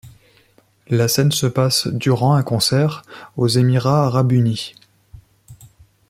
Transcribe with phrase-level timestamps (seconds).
[0.87, 3.03] La scène se passe durant un concert
[3.37, 4.73] aux Emirats Arabes Unis.